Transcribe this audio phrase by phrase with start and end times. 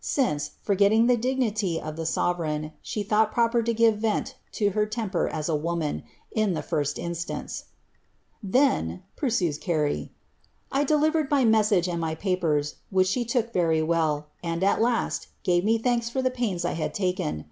[0.00, 4.86] since, forgetting the dignity of the sovereign, she thoughl per to give vent to her
[4.86, 7.64] temper as a woman, in the first insi
[8.42, 10.10] ••Then," pursues Carey,"!
[10.86, 15.76] delivered mv messiig'e and my papers,» she took very well, and, al last, gave me
[15.76, 17.44] thanks for ihe pains 1 taken.